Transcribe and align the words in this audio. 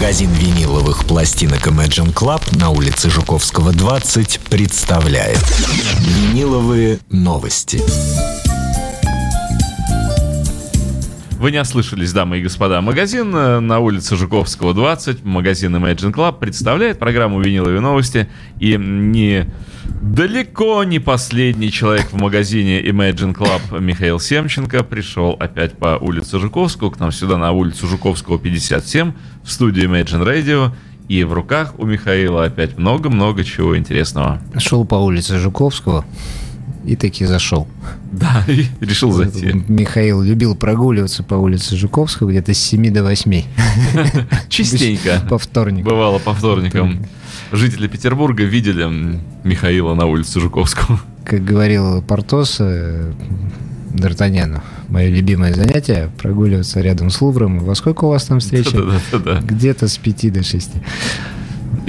Магазин 0.00 0.32
виниловых 0.32 1.04
пластинок 1.04 1.66
Imagine 1.66 2.14
Club 2.14 2.40
на 2.58 2.70
улице 2.70 3.10
Жуковского, 3.10 3.72
20 3.72 4.40
представляет 4.48 5.36
Виниловые 5.98 7.00
новости. 7.10 7.82
Вы 11.40 11.52
не 11.52 11.58
ослышались, 11.58 12.12
дамы 12.12 12.40
и 12.40 12.42
господа. 12.42 12.82
Магазин 12.82 13.34
э, 13.34 13.60
на 13.60 13.78
улице 13.78 14.14
Жуковского, 14.14 14.74
20, 14.74 15.24
магазин 15.24 15.74
Imagine 15.74 16.12
Club 16.12 16.38
представляет 16.38 16.98
программу 16.98 17.40
«Виниловые 17.40 17.80
новости». 17.80 18.28
И 18.58 18.76
не 18.76 19.46
далеко 20.02 20.84
не 20.84 20.98
последний 20.98 21.72
человек 21.72 22.12
в 22.12 22.20
магазине 22.20 22.82
Imagine 22.82 23.34
Club 23.34 23.80
Михаил 23.80 24.20
Семченко 24.20 24.82
пришел 24.84 25.34
опять 25.40 25.78
по 25.78 25.96
улице 25.98 26.38
Жуковского, 26.38 26.90
к 26.90 27.00
нам 27.00 27.10
сюда 27.10 27.38
на 27.38 27.52
улицу 27.52 27.86
Жуковского, 27.86 28.38
57, 28.38 29.14
в 29.42 29.50
студию 29.50 29.88
Imagine 29.88 30.26
Radio. 30.26 30.72
И 31.08 31.24
в 31.24 31.32
руках 31.32 31.72
у 31.78 31.86
Михаила 31.86 32.44
опять 32.44 32.76
много-много 32.76 33.44
чего 33.44 33.78
интересного. 33.78 34.42
Шел 34.58 34.84
по 34.84 34.96
улице 34.96 35.38
Жуковского, 35.38 36.04
и 36.84 36.96
таки 36.96 37.24
зашел. 37.26 37.68
Да, 38.12 38.44
и 38.48 38.66
решил 38.80 39.12
зайти. 39.12 39.52
Михаил 39.68 40.22
любил 40.22 40.54
прогуливаться 40.54 41.22
по 41.22 41.34
улице 41.34 41.76
Жуковского 41.76 42.30
где-то 42.30 42.54
с 42.54 42.58
7 42.58 42.92
до 42.92 43.02
8. 43.02 43.42
Частенько. 44.48 45.22
По 45.28 45.38
вторникам. 45.38 45.84
Бывало 45.84 46.18
по 46.18 46.34
вторникам. 46.34 47.06
Жители 47.52 47.88
Петербурга 47.88 48.44
видели 48.44 48.86
Михаила 49.44 49.94
на 49.94 50.06
улице 50.06 50.40
Жуковского. 50.40 51.00
Как 51.24 51.44
говорил 51.44 52.02
Портос 52.02 52.56
э, 52.60 53.12
Д'Артаньяну, 53.92 54.60
мое 54.88 55.10
любимое 55.10 55.52
занятие 55.54 56.10
прогуливаться 56.18 56.80
рядом 56.80 57.10
с 57.10 57.20
Лувром. 57.20 57.60
Во 57.60 57.74
сколько 57.74 58.04
у 58.04 58.08
вас 58.08 58.24
там 58.24 58.40
встреча? 58.40 58.76
Да-да-да. 58.76 59.40
Где-то 59.40 59.88
с 59.88 59.98
5 59.98 60.32
до 60.32 60.42
6. 60.42 60.70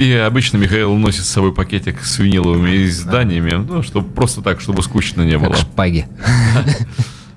И 0.02 0.12
обычно 0.14 0.56
Михаил 0.56 0.96
носит 0.96 1.24
с 1.24 1.28
собой 1.28 1.54
пакетик 1.54 2.02
с 2.02 2.18
виниловыми 2.18 2.86
изданиями, 2.86 3.52
ну, 3.52 3.84
чтобы 3.84 4.08
просто 4.10 4.42
так, 4.42 4.60
чтобы 4.60 4.82
скучно 4.82 5.22
не 5.22 5.38
было. 5.38 5.50
Как 5.50 5.58
шпаги. 5.58 6.06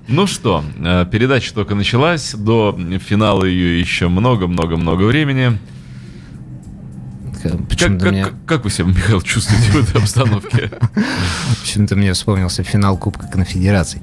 Ну 0.08 0.28
что, 0.28 0.64
э, 0.78 1.04
передача 1.10 1.52
только 1.52 1.74
началась, 1.74 2.32
до 2.32 2.78
финала 3.04 3.42
ее 3.42 3.80
еще 3.80 4.06
много-много-много 4.06 5.02
времени. 5.02 5.58
Как, 7.42 7.52
как, 8.00 8.12
мне, 8.12 8.24
как- 8.24 8.34
как 8.46 8.64
вы 8.64 8.70
себя, 8.70 8.86
Михаил, 8.88 9.20
чувствуете 9.20 9.68
в 9.72 9.76
этой 9.82 10.00
обстановке? 10.00 10.70
почему-то 11.60 11.96
мне 11.96 12.12
вспомнился 12.12 12.62
финал 12.62 12.96
Кубка 12.96 13.26
Конфедераций. 13.26 14.00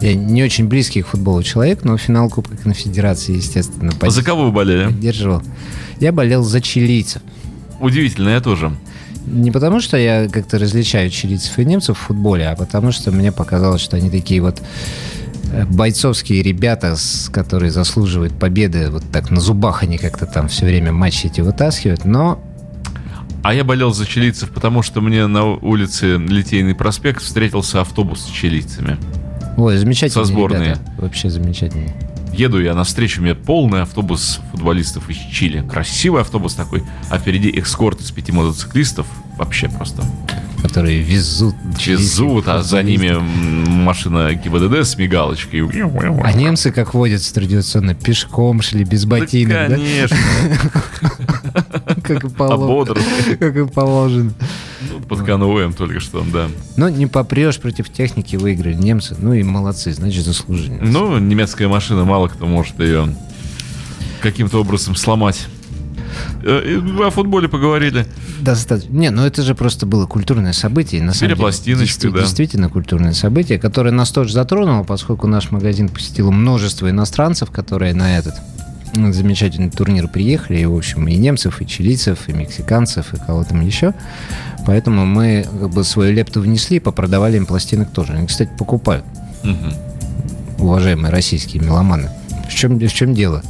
Я 0.00 0.14
не 0.14 0.44
очень 0.44 0.68
близкий 0.68 1.02
к 1.02 1.08
футболу 1.08 1.42
человек, 1.42 1.82
но 1.82 1.96
финал 1.98 2.30
Кубка 2.30 2.56
Конфедерации, 2.56 3.34
естественно, 3.34 3.90
А 4.00 4.10
За 4.10 4.22
кого 4.22 4.44
вы 4.46 4.52
болели? 4.52 4.84
поддерживал. 4.86 5.42
Я 5.98 6.12
болел 6.12 6.44
за 6.44 6.60
чилийцев. 6.60 7.20
Удивительно, 7.82 8.30
я 8.30 8.40
тоже. 8.40 8.72
Не 9.26 9.50
потому, 9.50 9.80
что 9.80 9.96
я 9.96 10.28
как-то 10.28 10.58
различаю 10.58 11.10
чилийцев 11.10 11.58
и 11.58 11.64
немцев 11.64 11.98
в 11.98 12.00
футболе, 12.00 12.48
а 12.48 12.56
потому, 12.56 12.92
что 12.92 13.10
мне 13.10 13.32
показалось, 13.32 13.80
что 13.82 13.96
они 13.96 14.08
такие 14.08 14.40
вот 14.40 14.62
э, 15.52 15.64
бойцовские 15.66 16.42
ребята, 16.42 16.96
которые 17.32 17.70
заслуживают 17.72 18.38
победы. 18.38 18.88
Вот 18.90 19.02
так 19.12 19.30
на 19.30 19.40
зубах 19.40 19.82
они 19.82 19.98
как-то 19.98 20.26
там 20.26 20.48
все 20.48 20.64
время 20.64 20.92
матчи 20.92 21.26
эти 21.26 21.40
вытаскивают. 21.40 22.04
Но 22.04 22.40
А 23.42 23.52
я 23.52 23.64
болел 23.64 23.92
за 23.92 24.06
чилийцев, 24.06 24.50
потому 24.50 24.82
что 24.82 25.00
мне 25.00 25.26
на 25.26 25.44
улице 25.44 26.18
Литейный 26.18 26.74
проспект 26.76 27.20
встретился 27.22 27.80
автобус 27.80 28.20
с 28.22 28.30
чилийцами. 28.30 28.96
Ой, 29.56 29.76
замечательные 29.76 30.24
Со 30.24 30.32
сборной. 30.32 30.64
ребята. 30.66 30.80
Вообще 30.98 31.30
замечательные. 31.30 31.94
Еду 32.32 32.60
я 32.62 32.74
навстречу, 32.74 33.20
у 33.20 33.24
меня 33.24 33.34
полный 33.34 33.82
автобус 33.82 34.40
футболистов 34.52 35.08
из 35.10 35.16
Чили. 35.16 35.66
Красивый 35.68 36.22
автобус 36.22 36.54
такой, 36.54 36.82
а 37.10 37.18
впереди 37.18 37.50
экскорт 37.50 38.00
из 38.00 38.10
пяти 38.10 38.32
мотоциклистов. 38.32 39.06
Вообще 39.36 39.68
просто. 39.68 40.02
Которые 40.62 41.00
везут. 41.00 41.54
Везут, 41.84 42.46
а 42.48 42.62
за 42.62 42.82
ними 42.82 43.16
машина 43.68 44.32
ГИБДД 44.32 44.86
с 44.86 44.96
мигалочкой. 44.96 45.62
А 46.22 46.32
немцы, 46.32 46.70
как 46.70 46.94
водятся 46.94 47.34
традиционно, 47.34 47.94
пешком 47.94 48.62
шли, 48.62 48.84
без 48.84 49.04
ботинок, 49.04 49.68
Да, 49.68 49.74
конечно. 49.74 50.16
Как 52.02 52.24
и 52.24 52.28
положено. 52.28 53.00
Как 53.38 53.56
и 53.56 53.66
положено. 53.66 54.32
Ну, 55.02 55.16
Под 55.16 55.26
конвоем 55.26 55.72
только 55.72 56.00
что, 56.00 56.24
да. 56.32 56.48
Но 56.76 56.88
не 56.88 57.06
попрешь 57.06 57.58
против 57.58 57.90
техники, 57.90 58.36
выиграли 58.36 58.74
немцы. 58.74 59.14
Ну 59.18 59.34
и 59.34 59.42
молодцы, 59.42 59.92
значит, 59.92 60.24
заслужили. 60.24 60.78
Ну, 60.80 61.18
немецкая 61.18 61.68
машина, 61.68 62.04
мало 62.04 62.28
кто 62.28 62.46
может 62.46 62.78
ее 62.80 63.14
каким-то 64.22 64.60
образом 64.60 64.94
сломать. 64.94 65.46
Э, 66.44 66.80
о 67.04 67.10
футболе 67.10 67.48
поговорили. 67.48 68.06
Достаточно. 68.40 68.92
Не, 68.92 69.10
ну 69.10 69.24
это 69.24 69.42
же 69.42 69.54
просто 69.54 69.86
было 69.86 70.06
культурное 70.06 70.52
событие. 70.52 71.02
На 71.02 71.12
самом 71.12 71.20
деле, 71.20 71.34
Перепластиночка, 71.36 71.84
действи- 72.08 72.10
да. 72.10 72.20
Действительно 72.20 72.68
культурное 72.68 73.12
событие, 73.12 73.58
которое 73.58 73.90
нас 73.90 74.10
тоже 74.10 74.32
затронуло, 74.32 74.84
поскольку 74.84 75.26
наш 75.26 75.50
магазин 75.50 75.88
посетило 75.88 76.30
множество 76.30 76.88
иностранцев, 76.90 77.50
которые 77.50 77.94
на 77.94 78.18
этот 78.18 78.34
замечательный 78.94 79.70
турнир 79.70 80.06
приехали, 80.06 80.58
и, 80.58 80.66
в 80.66 80.76
общем, 80.76 81.08
и 81.08 81.16
немцев, 81.16 81.62
и 81.62 81.66
чилийцев, 81.66 82.28
и 82.28 82.32
мексиканцев, 82.32 83.14
и 83.14 83.16
кого 83.16 83.42
там 83.44 83.64
еще. 83.64 83.94
Поэтому 84.66 85.04
мы 85.06 85.44
как 85.60 85.70
бы 85.70 85.84
свою 85.84 86.12
лепту 86.12 86.40
внесли, 86.40 86.78
попродавали 86.80 87.36
им 87.36 87.46
пластинок 87.46 87.90
тоже. 87.92 88.12
Они, 88.12 88.26
кстати, 88.26 88.50
покупают, 88.58 89.04
Мгм. 89.42 89.72
уважаемые 90.58 91.10
российские 91.10 91.62
меломаны. 91.62 92.10
В 92.48 92.54
чем, 92.54 92.78
в 92.78 92.92
чем 92.92 93.14
дело? 93.14 93.42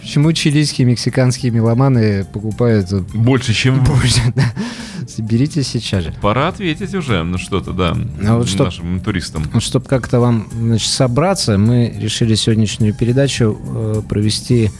Почему 0.00 0.32
чилийские, 0.32 0.86
мексиканские 0.86 1.52
меломаны 1.52 2.24
покупают 2.24 2.90
Больше, 3.14 3.54
чем 3.54 3.82
Боже, 3.84 4.20
да. 4.34 4.44
Соберите 5.08 5.62
сейчас 5.62 6.04
же. 6.04 6.14
Пора 6.20 6.48
ответить 6.48 6.94
уже 6.94 7.22
на 7.22 7.36
что-то, 7.38 7.72
да, 7.72 7.96
А 8.26 8.36
вот 8.38 8.48
что- 8.48 8.64
нашим 8.64 9.00
туристам. 9.00 9.44
Вот 9.52 9.62
чтобы 9.62 9.86
как-то 9.86 10.20
вам 10.20 10.46
значит, 10.52 10.90
собраться, 10.90 11.58
мы 11.58 11.92
решили 11.98 12.34
сегодняшнюю 12.34 12.94
передачу 12.94 13.58
э, 13.64 14.02
провести 14.08 14.70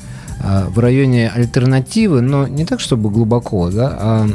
в 0.42 0.78
районе 0.78 1.28
альтернативы, 1.28 2.20
но 2.20 2.46
не 2.46 2.64
так, 2.64 2.80
чтобы 2.80 3.10
глубоко, 3.10 3.70
да, 3.70 3.96
а 3.98 4.28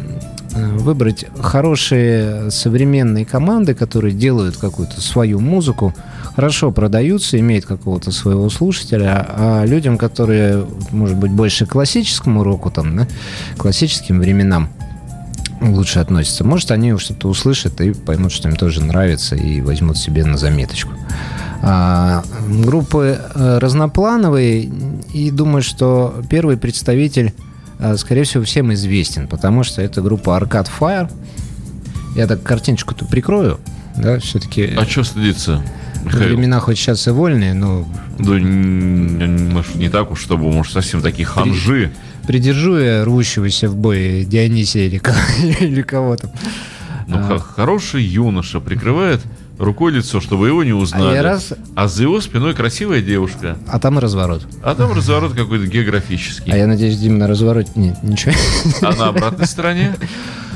э, 0.56 0.78
выбрать 0.78 1.26
хорошие 1.40 2.50
современные 2.50 3.26
команды, 3.26 3.74
которые 3.74 4.14
делают 4.14 4.58
какую-то 4.58 5.02
свою 5.02 5.40
музыку, 5.40 5.94
хорошо 6.36 6.72
продаются, 6.72 7.40
имеют 7.40 7.66
какого-то 7.66 8.12
своего 8.12 8.50
слушателя, 8.50 9.26
а 9.30 9.66
людям, 9.66 9.98
которые, 9.98 10.66
может 10.92 11.18
быть, 11.18 11.32
больше 11.32 11.66
к 11.66 11.72
классическому 11.72 12.44
року, 12.44 12.72
там, 12.72 12.96
да, 12.96 13.08
классическим 13.58 14.20
временам, 14.20 14.70
лучше 15.62 16.00
относятся. 16.00 16.44
Может, 16.44 16.72
они 16.72 16.98
что-то 16.98 17.28
услышат 17.28 17.82
и 17.82 17.94
поймут, 17.94 18.32
что 18.32 18.50
им 18.50 18.56
тоже 18.56 18.84
нравится, 18.84 19.36
и 19.36 19.62
возьмут 19.62 19.98
себе 19.98 20.24
на 20.26 20.38
заметочку. 20.38 20.92
А, 21.62 22.24
группы 22.64 23.20
э, 23.36 23.58
разноплановые, 23.60 24.72
и 25.14 25.32
думаю, 25.32 25.62
что 25.64 26.22
первый 26.30 26.56
представитель, 26.58 27.34
э, 27.80 27.98
скорее 27.98 28.24
всего, 28.24 28.44
всем 28.44 28.74
известен, 28.74 29.28
потому 29.28 29.64
что 29.64 29.82
это 29.82 30.02
группа 30.02 30.38
Arcade 30.40 30.70
Fire. 30.80 31.12
Я 32.16 32.28
так 32.28 32.44
картиночку-то 32.44 33.06
прикрою, 33.06 33.60
да, 33.96 34.20
все-таки 34.20 34.66
А 34.78 34.86
что 34.86 35.04
стыдиться, 35.04 35.64
Михаил? 36.06 36.30
времена 36.36 36.60
хоть 36.60 36.78
сейчас 36.78 37.08
и 37.08 37.12
вольные, 37.12 37.54
но 37.54 37.88
Да 38.20 38.34
н- 38.38 39.50
может, 39.54 39.76
не 39.76 39.90
так 39.90 40.12
уж, 40.12 40.22
чтобы, 40.22 40.52
может, 40.52 40.74
совсем 40.74 41.02
такие 41.02 41.26
ханжи. 41.26 41.92
придержу 42.28 42.78
я 42.78 43.04
рвущегося 43.06 43.68
в 43.70 43.76
бой 43.76 44.26
Дионисия 44.26 44.86
или, 44.88 45.02
или 45.60 45.82
кого-то. 45.82 46.32
Ну, 47.08 47.22
х- 47.24 47.40
хороший 47.40 48.04
юноша 48.04 48.60
прикрывает 48.60 49.22
рукой 49.60 49.92
лицо, 49.92 50.20
чтобы 50.22 50.48
его 50.48 50.64
не 50.64 50.74
узнали. 50.74 51.18
А 51.18 51.24
раз- 51.24 51.54
А 51.76 51.88
за 51.88 52.04
его 52.04 52.22
спиной 52.22 52.54
красивая 52.54 53.02
девушка. 53.02 53.58
А 53.68 53.80
там 53.80 54.00
разворот. 54.00 54.46
А 54.64 54.76
там 54.76 54.94
разворот 54.94 55.34
какой-то 55.34 55.66
географический. 55.68 56.52
А 56.52 56.58
я 56.58 56.68
надеюсь, 56.68 56.98
Дима 56.98 57.18
на 57.18 57.28
развороте 57.28 57.72
нет, 57.76 57.98
ничего. 58.04 58.34
А 58.82 58.94
на 58.96 59.08
обратной 59.10 59.46
стороне? 59.48 59.96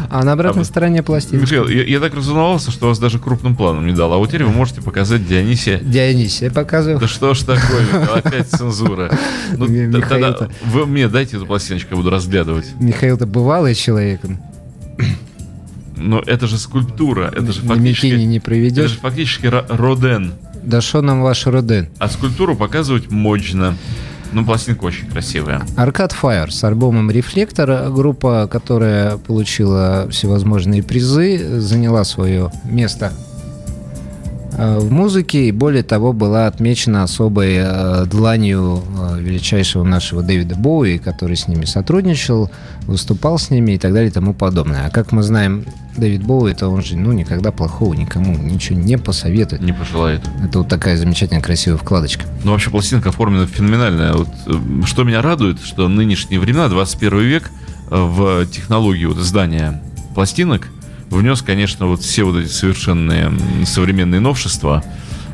А 0.10 0.24
на 0.26 0.34
обратной 0.34 0.64
А 0.64 0.66
стороне 0.66 1.04
пластинка. 1.04 1.38
Михаил, 1.46 1.68
я, 1.70 1.84
я 1.84 2.00
так 2.02 2.14
разволновался, 2.14 2.70
что 2.72 2.88
вас 2.90 3.00
даже 3.00 3.18
крупным 3.18 3.56
планом 3.56 3.88
не 3.88 3.94
дал. 3.94 4.12
А 4.12 4.18
вот 4.18 4.28
теперь 4.28 4.44
вы 4.44 4.52
можете 4.52 4.82
показать 4.82 5.26
Дионисия. 5.26 5.80
Дионисия 5.80 6.52
показывал. 6.52 7.00
Да 7.00 7.08
что 7.08 7.34
ж 7.34 7.40
такое, 7.40 7.82
Михаил, 7.86 8.14
опять 8.16 8.50
цензура. 8.50 9.10
Ну, 9.58 9.68
тогда 10.02 10.36
вы 10.66 10.86
мне 10.86 11.08
дайте 11.08 11.38
эту 11.38 11.46
пластиночку, 11.46 11.90
я 11.92 11.98
буду 11.98 12.10
разглядывать. 12.10 12.66
Михаил-то 12.80 13.26
бывалый 13.26 13.74
человек. 13.76 14.20
Но 16.02 16.20
это 16.26 16.48
же 16.48 16.58
скульптура, 16.58 17.32
это 17.36 17.52
же 17.52 17.62
фактически... 17.62 18.08
Не 18.08 18.26
Это 18.26 18.34
же 18.36 18.42
проведешь. 18.42 18.98
фактически 19.00 19.46
ро- 19.46 19.66
Роден. 19.70 20.34
Да 20.64 20.82
что 20.82 21.02
нам 21.02 21.22
ваш 21.22 21.46
Роден? 21.48 21.88
А 22.00 22.08
скульптуру 22.10 22.56
показывать 22.56 23.10
мощно. 23.12 23.76
Ну, 24.34 24.46
пластинка 24.46 24.86
очень 24.86 25.08
красивая. 25.08 25.62
Arcade 25.76 26.14
Fire 26.22 26.50
с 26.52 26.64
альбомом 26.64 27.12
«Рефлектор». 27.12 27.90
Группа, 27.92 28.48
которая 28.50 29.18
получила 29.18 30.08
всевозможные 30.10 30.82
призы, 30.84 31.60
заняла 31.60 32.06
свое 32.06 32.50
место 32.64 33.12
в 34.62 34.92
музыке, 34.92 35.48
и 35.48 35.52
более 35.52 35.82
того, 35.82 36.14
была 36.14 36.48
отмечена 36.48 37.04
особой 37.04 37.56
э, 37.58 38.06
дланью 38.06 38.84
э, 39.00 39.20
величайшего 39.20 39.84
нашего 39.84 40.22
Дэвида 40.22 40.56
Боуи, 40.56 40.98
который 40.98 41.36
с 41.36 41.48
ними 41.48 41.66
сотрудничал, 41.66 42.52
выступал 42.84 43.40
с 43.40 43.50
ними 43.50 43.72
и 43.72 43.78
так 43.80 43.94
далее 43.94 44.10
и 44.10 44.14
тому 44.14 44.34
подобное. 44.34 44.86
А 44.86 44.90
как 44.90 45.12
мы 45.12 45.24
знаем, 45.24 45.66
Дэвид 45.98 46.24
Боуи, 46.24 46.52
это 46.52 46.68
он 46.68 46.84
же 46.84 46.96
ну, 46.96 47.12
никогда 47.12 47.52
плохого 47.52 47.94
никому 47.94 48.38
ничего 48.38 48.80
не 48.80 48.98
посоветует. 48.98 49.62
Не 49.62 49.74
пожелает. 49.74 50.22
Это 50.44 50.60
вот 50.60 50.68
такая 50.68 50.96
замечательная 50.98 51.42
красивая 51.42 51.78
вкладочка. 51.78 52.26
Ну, 52.44 52.52
вообще, 52.52 52.70
пластинка 52.70 53.10
оформлена 53.10 53.48
феноменально. 53.48 54.14
Вот, 54.14 54.30
э, 54.46 54.86
что 54.86 55.04
меня 55.04 55.22
радует, 55.22 55.60
что 55.64 55.88
нынешние 55.88 56.40
времена, 56.40 56.70
21 56.70 57.20
век, 57.20 57.52
э, 57.90 57.96
в 57.96 58.46
технологию 58.46 59.10
вот, 59.10 59.20
издания 59.20 59.82
пластинок 60.14 60.68
внес, 61.18 61.42
конечно, 61.42 61.88
вот 61.88 62.02
все 62.02 62.24
вот 62.24 62.38
эти 62.38 62.50
совершенные 62.50 63.32
современные 63.66 64.20
новшества, 64.20 64.84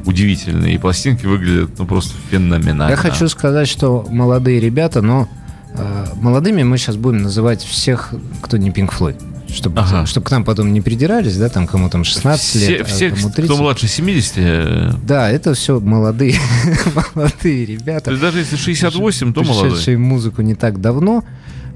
удивительные. 0.05 0.75
И 0.75 0.77
пластинки 0.77 1.25
выглядят, 1.25 1.71
ну, 1.77 1.85
просто 1.85 2.13
феноменально. 2.31 2.89
Я 2.91 2.95
хочу 2.97 3.27
сказать, 3.29 3.67
что 3.67 4.05
молодые 4.09 4.59
ребята, 4.59 5.01
но 5.01 5.27
э, 5.73 6.05
молодыми 6.15 6.63
мы 6.63 6.77
сейчас 6.77 6.95
будем 6.95 7.21
называть 7.23 7.63
всех, 7.63 8.13
кто 8.41 8.57
не 8.57 8.69
Pink 8.69 8.91
Floyd. 8.97 9.21
Чтобы, 9.49 9.79
Ага. 9.79 10.05
чтобы 10.05 10.25
к 10.25 10.31
нам 10.31 10.43
потом 10.43 10.73
не 10.73 10.81
придирались, 10.81 11.37
да, 11.37 11.47
там 11.47 11.67
кому 11.67 11.89
там 11.89 12.03
16 12.03 12.45
все, 12.45 12.69
лет, 12.69 12.81
а 12.81 12.83
все, 12.83 13.09
кому 13.11 13.29
30. 13.29 13.45
кто 13.45 13.55
младше 13.55 13.87
70, 13.87 14.33
э, 14.35 14.91
Да, 15.03 15.29
это 15.31 15.53
все 15.53 15.79
молодые, 15.79 16.35
молодые 17.15 17.65
то 17.65 17.71
ребята. 17.71 18.11
есть 18.11 18.21
даже 18.21 18.39
если 18.39 18.57
68, 18.57 19.33
то 19.33 19.43
в 19.43 19.97
музыку 19.97 20.41
не 20.41 20.53
так 20.53 20.81
давно. 20.81 21.23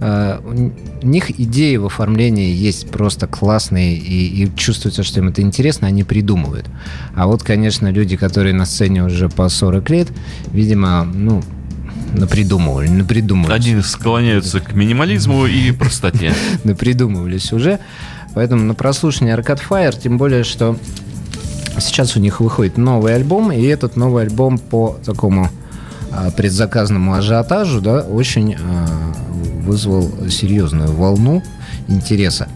Э, 0.02 0.40
У 1.02 1.08
них 1.08 1.40
идеи 1.40 1.78
в 1.78 1.86
оформлении 1.86 2.54
есть 2.54 2.90
просто 2.90 3.28
классные, 3.28 3.96
и, 3.96 4.44
и 4.44 4.56
чувствуется, 4.56 5.04
что 5.04 5.20
им 5.20 5.30
это 5.30 5.42
интересно, 5.42 5.88
они 5.88 6.04
придумывают. 6.04 6.66
А 7.16 7.28
вот, 7.28 7.44
конечно, 7.44 7.88
люди, 7.92 8.18
которые 8.18 8.54
на 8.54 8.66
сцене 8.66 9.04
уже 9.04 9.30
по 9.30 9.48
40 9.48 9.90
лет, 9.92 10.08
видимо, 10.52 11.04
ну, 11.04 11.44
напридумывали, 12.14 12.90
напридумывали. 12.90 13.54
Они 13.54 13.82
склоняются 13.82 14.60
к 14.60 14.74
минимализму 14.74 15.46
и 15.46 15.72
простоте. 15.72 16.34
напридумывались 16.64 17.54
уже. 17.54 17.80
Поэтому 18.34 18.64
на 18.64 18.74
прослушивание 18.74 19.36
Arcade 19.38 19.62
Fire, 19.70 19.96
тем 20.02 20.18
более, 20.18 20.44
что 20.44 20.78
сейчас 21.80 22.16
у 22.16 22.20
них 22.20 22.40
выходит 22.40 22.78
новый 22.78 23.14
альбом, 23.14 23.52
и 23.52 23.62
этот 23.64 23.96
новый 23.98 24.24
альбом 24.24 24.58
по 24.58 24.98
такому 25.06 25.50
предзаказному 26.36 27.14
ажиотажу, 27.14 27.82
да, 27.82 28.02
очень 28.02 28.56
а, 28.56 28.88
вызвал 29.64 30.12
серьезную 30.30 30.92
волну 30.92 31.42
интереса. 31.88 32.48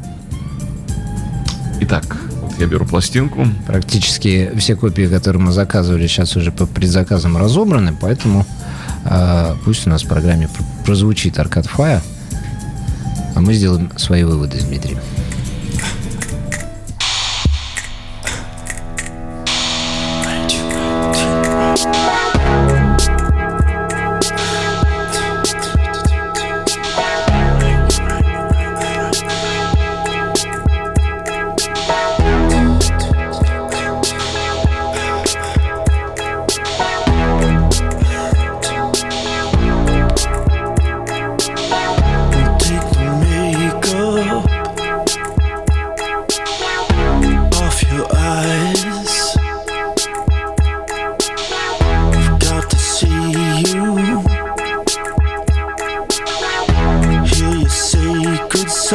Итак, 1.82 2.18
вот 2.42 2.54
я 2.60 2.68
беру 2.68 2.86
пластинку. 2.86 3.48
Практически 3.68 4.52
все 4.58 4.76
копии, 4.76 5.08
которые 5.08 5.42
мы 5.42 5.52
заказывали, 5.52 6.08
сейчас 6.08 6.36
уже 6.36 6.52
по 6.52 6.66
предзаказам 6.66 7.38
разобраны, 7.38 7.96
поэтому 8.00 8.46
а, 9.04 9.56
пусть 9.66 9.86
у 9.88 9.90
нас 9.90 10.04
в 10.04 10.08
программе 10.08 10.48
пр- 10.48 10.66
прозвучит 10.86 11.38
Arcade 11.38 11.70
Fire, 11.76 12.02
а 13.36 13.42
мы 13.42 13.54
сделаем 13.54 13.92
свои 13.98 14.24
выводы 14.24 14.60
с 14.60 14.64
Дмитрием. 14.64 15.00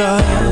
sun 0.00 0.49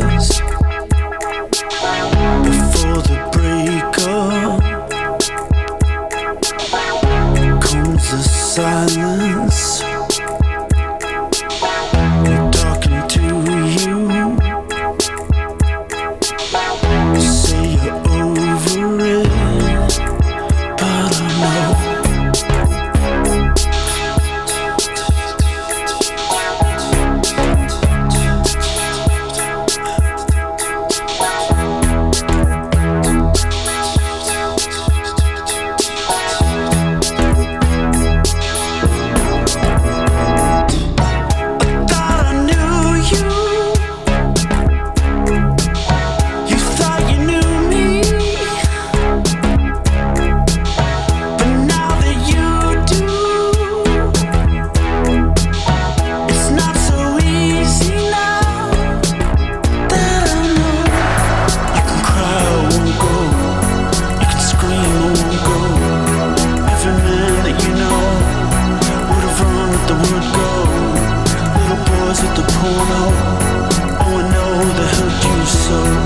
so 75.49 75.98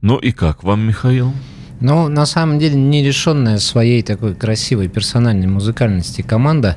Ну 0.00 0.16
и 0.16 0.30
как 0.32 0.62
вам, 0.62 0.86
Михаил? 0.86 1.32
Ну, 1.80 2.08
на 2.08 2.26
самом 2.26 2.58
деле, 2.58 2.76
нерешенная 2.76 3.58
своей 3.58 4.02
такой 4.02 4.34
красивой 4.34 4.88
персональной 4.88 5.46
музыкальности 5.46 6.22
команда 6.22 6.76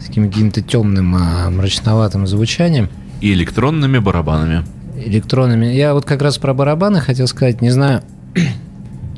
с 0.00 0.06
каким-то 0.06 0.60
темным, 0.62 1.14
а, 1.16 1.50
мрачноватым 1.50 2.26
звучанием, 2.26 2.88
И 3.20 3.32
электронными 3.32 3.98
барабанами. 3.98 4.64
электронами. 4.96 5.66
Я 5.66 5.94
вот 5.94 6.04
как 6.04 6.20
раз 6.22 6.36
про 6.38 6.52
барабаны 6.54 7.00
хотел 7.00 7.26
сказать, 7.26 7.60
не 7.62 7.70
знаю, 7.70 8.02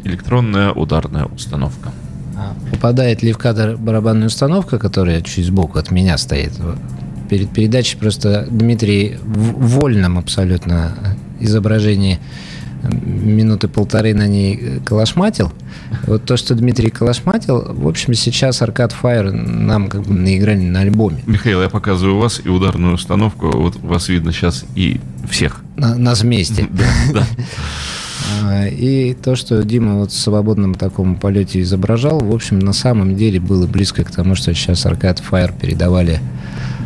Электронная 0.05 0.71
ударная 0.73 1.25
установка. 1.27 1.91
а 2.37 2.55
попадает 2.71 3.23
ли 3.25 3.33
в 3.33 3.39
кадр 3.39 3.77
барабанная 3.77 4.29
установка, 4.29 4.79
которая 4.79 5.21
чуть 5.23 5.47
сбоку 5.47 5.79
от 5.79 5.91
меня 5.91 6.17
стоит. 6.19 6.53
Перед 7.29 7.51
передачей 7.51 7.97
просто 7.97 8.47
Дмитрий 8.49 9.19
в 9.25 9.69
вольном 9.79 10.19
абсолютно 10.19 10.93
изображении 11.41 12.21
минуты 12.83 13.69
полторы 13.69 14.15
на 14.15 14.27
ней 14.27 14.81
калашматил. 14.85 15.53
Вот 16.07 16.25
то, 16.25 16.37
что 16.37 16.55
Дмитрий 16.55 16.91
калашматил, 16.91 17.73
в 17.75 17.89
общем, 17.89 18.15
сейчас 18.15 18.63
Аркад 18.63 18.95
Fire 19.01 19.31
нам 19.31 19.89
как 19.89 20.03
бы 20.03 20.15
наиграли 20.15 20.61
на 20.61 20.81
альбоме. 20.81 21.23
Михаил, 21.27 21.63
я 21.63 21.69
показываю 21.69 22.19
вас 22.19 22.41
и 22.45 22.49
ударную 22.49 22.95
установку. 22.95 23.51
Вот 23.51 23.77
вас 23.77 24.09
видно 24.09 24.33
сейчас 24.33 24.65
и 24.75 25.01
всех. 25.29 25.63
На, 25.77 25.97
нас 25.97 26.23
вместе. 26.23 26.69
Да, 26.79 26.85
да. 27.13 27.27
А, 28.43 28.67
И 28.67 29.15
то, 29.15 29.37
что 29.37 29.63
Дима 29.63 29.97
вот 29.97 30.11
в 30.11 30.19
свободном 30.19 30.75
таком 30.75 31.17
полете 31.17 31.61
изображал, 31.63 32.21
в 32.21 32.35
общем, 32.35 32.59
на 32.59 32.73
самом 32.73 33.17
деле 33.17 33.41
было 33.41 33.67
близко 33.67 34.05
к 34.05 34.11
тому, 34.11 34.35
что 34.35 34.53
сейчас 34.55 34.85
Arcade 34.87 35.23
Fire 35.29 35.53
передавали 35.59 36.21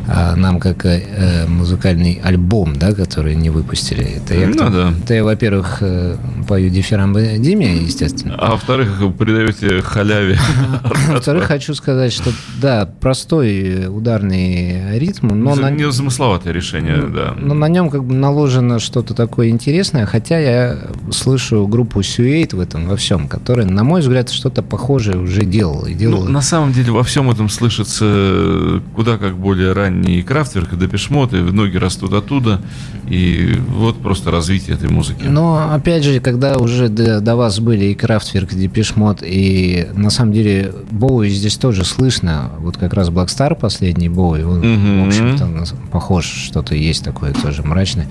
нам 0.06 0.58
как 0.60 0.84
э, 0.86 1.46
музыкальный 1.46 2.20
альбом, 2.22 2.76
да, 2.76 2.92
который 2.92 3.34
не 3.34 3.50
выпустили. 3.50 4.04
Это 4.04 4.34
я, 4.34 4.46
Ну 4.48 4.52
кто- 4.54 4.68
да. 4.68 4.92
это 5.02 5.14
я, 5.14 5.24
во-первых, 5.24 5.78
э, 5.80 6.16
пою 6.48 6.70
дифирамбы 6.70 7.36
Диме, 7.38 7.76
естественно. 7.76 8.34
А 8.38 8.50
во-вторых, 8.52 9.00
придаете 9.18 9.80
халяве. 9.82 10.38
Во-вторых, 11.08 11.44
хочу 11.44 11.74
сказать, 11.74 12.12
что 12.12 12.30
да, 12.60 12.86
простой 13.00 13.86
ударный 13.88 14.98
ритм, 14.98 15.28
но 15.28 15.54
на, 15.54 15.70
Не 15.70 15.90
замысловатое 15.90 16.52
решение, 16.52 17.02
да. 17.14 17.34
но 17.38 17.54
на 17.54 17.68
нем 17.68 17.90
как 17.90 18.04
бы 18.04 18.14
наложено 18.14 18.78
что-то 18.78 19.14
такое 19.14 19.48
интересное, 19.48 20.06
хотя 20.06 20.38
я 20.38 20.78
слышу 21.10 21.66
группу 21.66 22.02
Сюэйт 22.02 22.52
в 22.52 22.60
этом 22.60 22.88
во 22.88 22.96
всем, 22.96 23.28
которая, 23.28 23.66
на 23.66 23.84
мой 23.84 24.00
взгляд, 24.00 24.30
что-то 24.30 24.62
похожее 24.62 25.18
уже 25.18 25.44
делала 25.44 25.86
и 25.86 25.92
Ну, 25.94 25.98
делала. 25.98 26.28
на 26.28 26.40
самом 26.42 26.72
деле 26.72 26.92
во 26.92 27.02
всем 27.02 27.30
этом 27.30 27.48
слышится 27.48 28.82
куда 28.94 29.18
как 29.18 29.36
более 29.36 29.72
ранний 29.92 30.22
Крафтверк 30.22 30.72
и 30.72 30.76
Депешмот, 30.76 31.34
и 31.34 31.36
ноги 31.38 31.76
растут 31.76 32.12
оттуда, 32.12 32.60
и 33.08 33.58
вот 33.68 33.98
просто 34.00 34.30
развитие 34.30 34.76
этой 34.76 34.88
музыки. 34.88 35.24
Но, 35.24 35.72
опять 35.72 36.04
же, 36.04 36.20
когда 36.20 36.56
уже 36.58 36.88
до, 36.88 37.20
до 37.20 37.36
вас 37.36 37.60
были 37.60 37.86
и 37.86 37.94
Крафтверк, 37.94 38.52
и 38.52 38.56
Депешмот, 38.56 39.22
и 39.22 39.88
на 39.94 40.10
самом 40.10 40.32
деле 40.32 40.72
Боуи 40.90 41.28
здесь 41.28 41.56
тоже 41.56 41.84
слышно. 41.84 42.50
Вот 42.58 42.76
как 42.76 42.94
раз 42.94 43.08
Star 43.08 43.54
последний 43.54 44.08
Боуи, 44.08 44.42
он, 44.42 44.60
Мгм. 44.60 45.04
в 45.04 45.06
общем-то, 45.08 45.76
похож, 45.90 46.26
что-то 46.26 46.74
есть 46.74 47.04
такое 47.04 47.32
тоже 47.32 47.62
мрачное. 47.62 48.08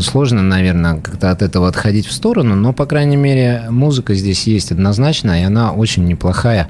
Сложно, 0.00 0.42
наверное, 0.42 1.00
как-то 1.00 1.30
от 1.30 1.42
этого 1.42 1.66
отходить 1.66 2.06
в 2.06 2.12
сторону, 2.12 2.54
но, 2.54 2.72
по 2.72 2.84
крайней 2.84 3.16
мере, 3.16 3.64
музыка 3.70 4.14
здесь 4.14 4.46
есть 4.46 4.72
однозначно, 4.72 5.40
и 5.40 5.44
она 5.44 5.72
очень 5.72 6.04
неплохая. 6.04 6.68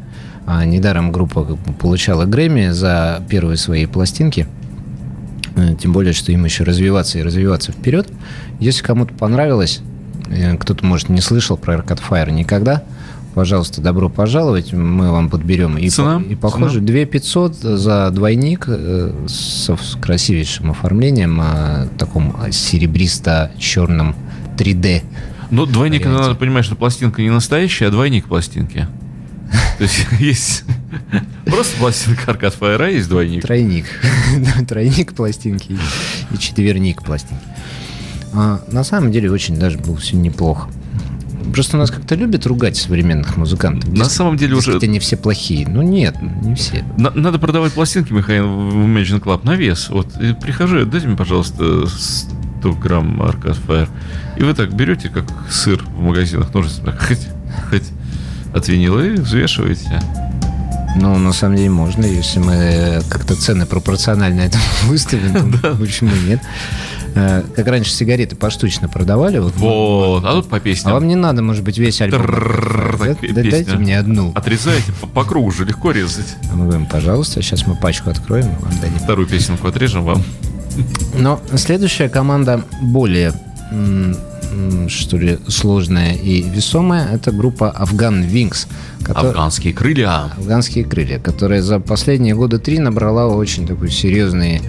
А, 0.52 0.64
недаром 0.64 1.12
группа 1.12 1.45
получала 1.78 2.25
Грэмми 2.25 2.71
за 2.71 3.23
первые 3.28 3.57
свои 3.57 3.87
пластинки. 3.87 4.49
Э, 5.54 5.76
Тем 5.80 5.92
более, 5.92 6.12
что 6.12 6.33
им 6.33 6.45
еще 6.45 6.64
развиваться 6.64 7.21
и 7.21 7.23
развиваться 7.23 7.71
вперед. 7.71 8.09
Если 8.59 8.83
кому-то 8.83 9.14
понравилось, 9.14 9.80
э, 10.28 10.57
кто-то, 10.57 10.85
может, 10.85 11.09
не 11.09 11.21
слышал 11.21 11.57
про 11.57 11.76
Arcade 11.76 12.00
Fire 12.09 12.33
никогда, 12.33 12.83
пожалуйста, 13.33 13.80
добро 13.80 14.09
пожаловать, 14.09 14.73
мы 14.73 15.12
вам 15.12 15.30
подберем. 15.30 15.78
И, 15.78 15.88
Цена? 15.88 16.19
по- 16.19 16.25
и 16.25 16.35
похоже, 16.35 16.80
2 16.80 17.04
500 17.04 17.54
за 17.54 18.11
двойник 18.11 18.64
э, 18.66 19.26
со 19.28 19.76
с 19.76 19.97
красивейшим 20.00 20.73
оформлением, 20.73 21.40
э, 21.40 21.87
таком 21.97 22.35
серебристо-черном 22.50 24.16
3D. 24.59 25.02
Но 25.52 25.64
двойник, 25.64 26.00
варианте. 26.07 26.23
надо 26.23 26.35
понимать, 26.35 26.64
что 26.64 26.75
пластинка 26.75 27.23
не 27.23 27.30
настоящая, 27.30 27.87
а 27.87 27.90
двойник 27.92 28.26
пластинки. 28.26 28.88
То 29.78 29.85
есть 29.85 30.07
есть 30.21 30.64
просто 31.47 31.76
пластинка 31.78 32.30
Аркад 32.33 32.54
Фаера, 32.54 32.90
есть 32.90 33.09
двойник. 33.09 33.42
Тройник. 33.42 33.87
Тройник 34.69 35.14
пластинки 35.14 35.73
и- 36.33 36.38
четверник 36.38 37.02
пластинки. 37.02 37.42
А, 38.33 38.62
на 38.71 38.85
самом 38.85 39.11
деле 39.11 39.30
очень 39.30 39.57
даже 39.59 39.78
было 39.78 39.97
все 39.97 40.16
неплохо. 40.16 40.69
Просто 41.52 41.76
нас 41.76 41.90
как-то 41.90 42.14
любят 42.14 42.47
ругать 42.47 42.76
современных 42.76 43.37
музыкантов. 43.37 43.90
На 43.92 44.04
самом 44.04 44.37
деле 44.37 44.54
уже 44.54 44.73
дескать, 44.73 44.85
они 44.85 44.99
все 45.00 45.16
плохие. 45.16 45.66
Ну 45.66 45.83
нет, 45.83 46.14
не 46.42 46.54
все. 46.54 46.85
На- 46.97 47.11
Надо 47.11 47.38
продавать 47.40 47.73
пластинки, 47.73 48.12
Михаил, 48.12 48.47
в 48.47 48.76
Imagine 48.87 49.21
Club 49.21 49.40
на 49.45 49.57
вес. 49.57 49.88
Вот 49.88 50.07
и 50.21 50.33
прихожу, 50.35 50.85
дайте 50.85 51.09
мне, 51.09 51.16
пожалуйста, 51.16 51.87
100 51.88 52.73
грамм 52.75 53.21
Arcade 53.23 53.59
Fire. 53.66 53.88
И 54.37 54.45
вы 54.45 54.54
так 54.54 54.73
берете, 54.75 55.09
как 55.09 55.25
сыр 55.50 55.83
в 55.83 56.00
магазинах, 56.00 56.54
ножницами, 56.54 56.92
хоть, 56.92 57.26
хоть 57.71 57.88
от 58.54 58.69
винила 58.69 59.00
и 59.00 59.11
взвешиваете. 59.16 60.00
Ну, 60.97 61.16
на 61.19 61.33
самом 61.33 61.57
деле 61.57 61.71
можно, 61.71 62.04
если 62.04 62.40
мы 62.40 62.52
э, 62.54 63.02
как-то 63.09 63.37
цены 63.37 63.64
пропорционально 63.64 64.40
этому 64.40 64.64
выставим, 64.87 65.52
то 65.61 65.76
почему 65.76 66.11
нет? 66.26 66.40
Э, 67.14 67.42
Как 67.54 67.66
раньше 67.69 67.92
сигареты 67.92 68.35
поштучно 68.35 68.88
продавали. 68.88 69.38
Вот, 69.38 70.25
а 70.25 70.33
тут 70.33 70.49
по 70.49 70.57
А 70.57 70.61
песням. 70.61 70.95
вам 70.95 71.07
не 71.07 71.14
надо, 71.14 71.42
может 71.42 71.62
быть, 71.62 71.78
весь 71.78 72.00
альбом. 72.00 72.26
Дайте 73.23 73.76
мне 73.76 73.99
одну. 74.00 74.33
Отрезаете 74.35 74.92
по, 75.14 75.23
кругу 75.25 75.52
же, 75.52 75.64
легко 75.64 75.92
резать. 75.92 76.37
А 76.52 76.57
Мы 76.57 76.64
говорим, 76.66 76.87
пожалуйста, 76.87 77.40
сейчас 77.40 77.69
мы 77.69 77.76
пачку 77.76 78.11
откроем 78.11 78.47
и 78.47 78.62
вам 78.64 78.73
дадим. 78.80 78.99
Вторую 78.99 79.28
песенку 79.28 79.69
отрежем 79.69 80.02
вам. 80.04 80.25
Но 81.16 81.40
следующая 81.54 82.09
команда 82.09 82.62
более, 82.83 83.33
что 84.88 85.16
ли, 85.16 85.38
сложная 85.49 86.14
и 86.14 86.42
весомая. 86.42 87.09
Это 87.14 87.33
группа 87.33 87.71
Афган 87.71 88.23
Винкс. 88.23 88.66
Афганские 89.09 89.73
крылья. 89.73 90.30
Афганские 90.37 90.85
крылья, 90.85 91.19
которая 91.19 91.62
за 91.62 91.80
последние 91.80 92.35
года 92.35 92.59
три 92.59 92.78
набрала 92.78 93.26
очень 93.28 93.66
такой 93.66 93.90
серьезный 93.90 94.61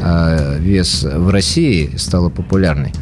э, 0.00 0.58
вес 0.60 1.02
в 1.02 1.30
России, 1.30 1.96
стала 1.96 2.28
популярной. 2.28 2.92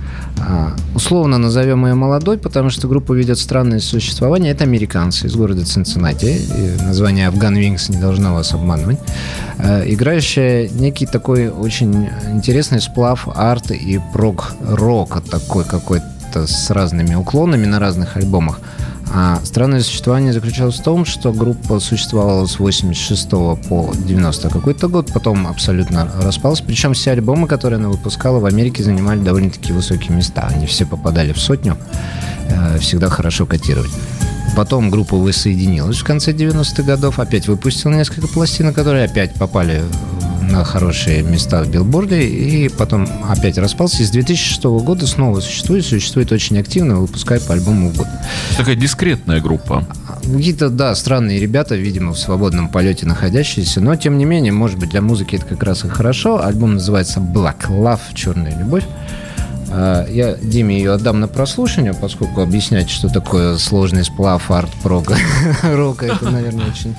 А, 0.41 0.77
условно 0.95 1.39
назовем 1.39 1.85
ее 1.87 1.95
молодой, 1.95 2.39
потому 2.39 2.71
что 2.71 2.89
группа 2.89 3.13
ведет 3.13 3.39
странное 3.39 3.81
существование. 3.81 4.53
Это 4.53 4.65
американцы 4.65 5.27
из 5.27 5.35
города 5.35 5.65
Цинциннати. 5.65 6.27
И 6.27 6.83
название 6.83 7.29
Афган 7.29 7.57
Винкс 7.57 7.89
не 7.89 7.97
должно 7.99 8.35
вас 8.35 8.53
обманывать. 8.53 8.99
Э, 9.59 9.83
играющая 9.87 10.69
некий 10.69 11.07
такой 11.07 11.49
очень 11.49 12.09
интересный 12.33 12.81
сплав 12.81 13.29
арт 13.35 13.73
и 13.73 14.01
прог-рока 14.13 15.21
такой 15.21 15.65
какой-то 15.65 16.07
с 16.37 16.71
разными 16.71 17.15
уклонами 17.15 17.67
на 17.67 17.79
разных 17.79 18.17
альбомах. 18.17 18.61
А 19.11 19.41
странное 19.45 19.81
существование 19.81 20.33
заключалось 20.33 20.79
в 20.79 20.83
том, 20.83 21.05
что 21.05 21.33
группа 21.33 21.81
существовала 21.81 22.47
с 22.47 22.59
86 22.59 23.31
по 23.31 23.93
90 23.95 24.51
какой-то 24.51 24.89
год, 24.89 25.11
потом 25.13 25.47
абсолютно 25.47 26.11
распалась. 26.21 26.61
Причем 26.61 26.93
все 26.93 27.13
альбомы, 27.13 27.47
которые 27.47 27.79
она 27.79 27.89
выпускала 27.89 28.39
в 28.39 28.45
Америке, 28.45 28.83
занимали 28.83 29.21
довольно-таки 29.21 29.73
высокие 29.73 30.15
места. 30.15 30.49
Они 30.55 30.67
все 30.67 30.85
попадали 30.85 31.33
в 31.33 31.39
сотню, 31.39 31.79
э, 32.51 32.79
всегда 32.81 33.09
хорошо 33.09 33.47
котировать. 33.47 33.91
Потом 34.57 34.91
группа 34.91 35.17
воссоединилась 35.17 35.99
в 35.99 36.05
конце 36.05 36.33
90-х 36.33 36.83
годов, 36.83 37.19
опять 37.19 37.49
выпустила 37.49 37.93
несколько 37.93 38.29
пластинок, 38.29 38.75
которые 38.75 39.05
опять 39.05 39.35
попали 39.35 39.83
на 40.51 40.65
хорошие 40.65 41.23
места 41.23 41.63
в 41.63 41.71
билборде, 41.71 42.23
и 42.23 42.69
потом 42.69 43.09
опять 43.29 43.59
распался. 43.59 44.03
И 44.03 44.07
с 44.07 44.11
2006 44.11 44.65
года 44.65 45.07
снова 45.07 45.41
существует, 45.41 45.85
существует 45.85 46.33
очень 46.33 46.59
активно, 46.59 46.97
выпуская 46.97 47.41
по 47.41 47.55
альбому 47.55 47.91
в 47.91 47.97
год. 47.97 48.07
Такая 48.57 48.75
дискретная 48.75 49.41
группа. 49.41 49.85
Какие-то, 50.23 50.71
да, 50.71 50.95
странные 50.95 51.39
ребята, 51.39 51.77
видимо, 51.77 52.13
в 52.13 52.19
свободном 52.19 52.69
полете 52.69 53.07
находящиеся, 53.07 53.81
но, 53.81 53.97
тем 53.97 54.19
не 54.19 54.25
менее, 54.25 54.53
может 54.53 54.79
быть, 54.79 54.91
для 54.91 55.03
музыки 55.03 55.37
это 55.37 55.47
как 55.47 55.63
раз 55.63 55.85
и 55.85 55.89
хорошо. 55.89 56.45
Альбом 56.45 56.75
называется 56.75 57.21
Black 57.21 57.69
Love, 57.69 58.01
Черная 58.15 58.59
любовь. 58.59 58.85
А, 59.71 60.07
Я 60.09 60.35
Диме 60.35 60.79
ее 60.79 60.93
отдам 60.93 61.21
на 61.21 61.29
прослушивание, 61.29 61.95
поскольку 61.95 62.41
объяснять, 62.41 62.91
что 62.91 63.09
такое 63.09 63.59
сложный 63.59 64.05
сплав 64.05 64.51
арт-прога 64.51 65.17
рока, 65.63 66.07
это, 66.07 66.31
наверное, 66.31 66.67
очень 66.67 66.95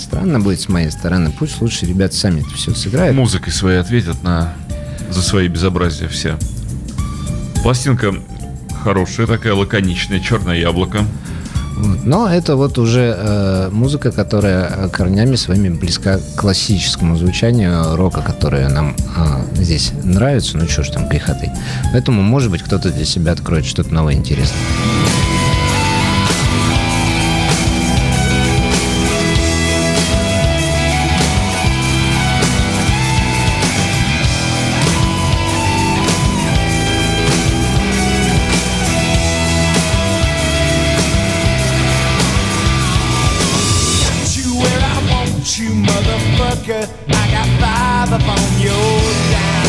странно 0.00 0.40
будет 0.40 0.60
с 0.60 0.68
моей 0.68 0.90
стороны. 0.90 1.32
Пусть 1.36 1.60
лучше 1.60 1.86
ребята 1.86 2.14
сами 2.14 2.40
это 2.40 2.50
все 2.50 2.74
сыграют. 2.74 3.16
Музыкой 3.16 3.52
своей 3.52 3.78
ответят 3.78 4.22
на 4.22 4.52
за 5.10 5.22
свои 5.22 5.48
безобразия 5.48 6.08
все. 6.08 6.36
Пластинка 7.62 8.14
хорошая, 8.82 9.26
такая 9.26 9.54
лаконичная, 9.54 10.20
черное 10.20 10.56
яблоко. 10.56 11.04
Но 12.04 12.28
это 12.28 12.56
вот 12.56 12.78
уже 12.78 13.14
э, 13.18 13.68
музыка, 13.70 14.10
которая 14.10 14.66
э, 14.66 14.88
корнями 14.88 15.36
своими 15.36 15.68
близка 15.68 16.18
к 16.18 16.40
классическому 16.40 17.16
звучанию 17.16 17.96
рока, 17.96 18.22
которое 18.22 18.68
нам 18.68 18.96
э, 19.16 19.62
здесь 19.62 19.92
нравится. 20.02 20.56
Ну 20.56 20.66
что 20.68 20.84
ж 20.84 20.88
там 20.88 21.08
греха 21.08 21.34
ты. 21.34 21.50
Поэтому, 21.92 22.22
может 22.22 22.50
быть, 22.50 22.62
кто-то 22.62 22.90
для 22.90 23.04
себя 23.04 23.32
откроет 23.32 23.66
что-то 23.66 23.92
новое 23.92 24.14
интересное. 24.14 24.56
Motherfucker. 46.66 46.88
I 47.08 47.30
got 47.30 47.48
five 47.60 48.12
up 48.12 48.28
on 48.28 48.60
your 48.60 49.00
dime. 49.30 49.66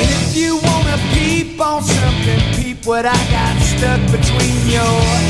And 0.00 0.10
if 0.10 0.36
you 0.36 0.56
wanna 0.56 0.98
peep 1.14 1.60
on 1.60 1.82
something, 1.82 2.40
peep 2.54 2.86
what 2.86 3.06
I 3.06 3.16
got 3.30 3.60
stuck 3.62 4.00
between 4.10 4.70
your 4.70 5.25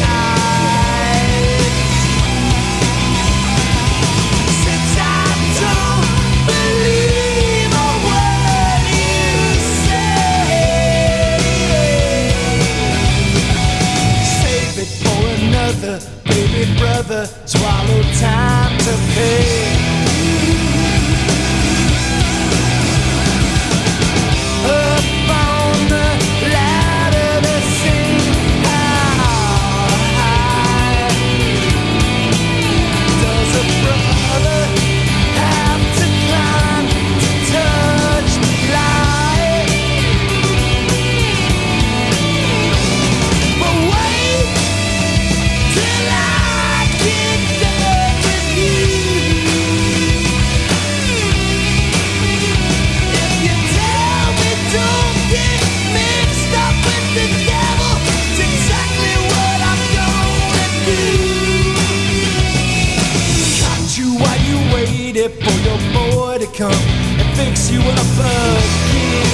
waited 65.26 65.44
for 65.44 65.58
your 65.68 65.78
boy 65.92 66.38
to 66.38 66.46
come 66.46 66.72
and 66.72 67.36
fix 67.36 67.70
you 67.70 67.80
up 67.80 68.18
again. 68.18 69.26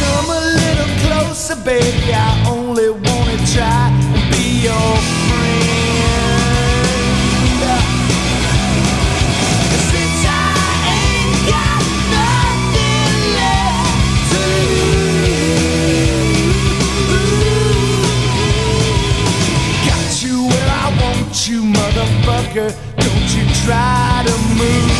Come 0.00 0.30
a 0.30 0.40
little 0.40 0.90
closer, 1.06 1.56
baby. 1.64 2.12
I 2.12 2.46
only 2.48 2.90
wanna 2.90 3.36
try 3.54 3.90
and 3.90 4.30
be 4.32 4.62
your 4.62 5.25
Don't 22.56 22.72
you 23.36 23.44
try 23.66 24.24
to 24.24 24.32
move. 24.56 24.95